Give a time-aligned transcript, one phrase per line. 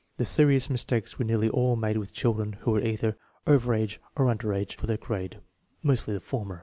[0.17, 3.15] The serious mis takes were nearly all made with children who were either
[3.45, 5.37] over age or under age for their grade,
[5.83, 6.59] mostly the former.